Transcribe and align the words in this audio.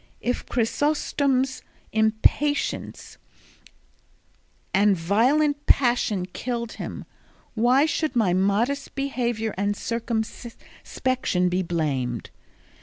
If 0.21 0.47
Chrysostom's 0.47 1.61
impatience 1.93 3.19
and 4.73 4.97
violent 4.97 5.67
passion 5.67 6.25
killed 6.25 6.71
him, 6.71 7.05
why 7.53 7.85
should 7.85 8.15
my 8.15 8.33
modest 8.33 8.95
behaviour 8.95 9.53
and 9.59 9.77
circumspection 9.77 11.49
be 11.49 11.61
blamed? 11.61 12.31